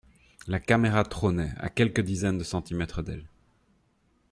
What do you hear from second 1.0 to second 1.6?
trônait,